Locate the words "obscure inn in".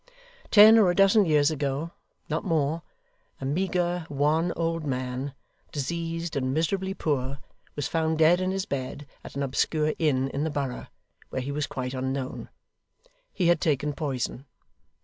9.43-10.43